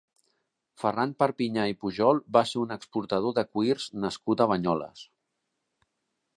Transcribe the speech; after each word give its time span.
Ferran 0.83 1.11
Perpinyà 1.23 1.65
i 1.73 1.75
Pujol 1.83 2.23
va 2.37 2.43
ser 2.53 2.59
un 2.63 2.75
exportador 2.77 3.37
de 3.41 3.47
cuirs 3.53 3.87
nascut 4.07 4.43
a 4.47 4.51
Banyoles. 4.55 5.07